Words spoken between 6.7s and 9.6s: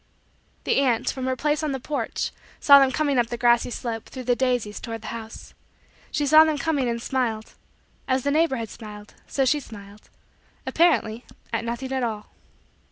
and smiled as the neighbor had smiled, so she